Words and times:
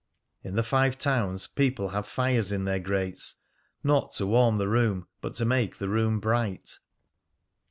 In 0.43 0.55
the 0.55 0.63
Five 0.63 0.97
Towns 0.97 1.45
people 1.45 1.89
have 1.89 2.07
fires 2.07 2.51
in 2.51 2.65
their 2.65 2.79
grates 2.79 3.35
not 3.83 4.13
to 4.13 4.25
warm 4.25 4.57
the 4.57 4.67
room, 4.67 5.07
but 5.21 5.35
to 5.35 5.45
make 5.45 5.77
the 5.77 5.89
room 5.89 6.19
bright. 6.19 6.79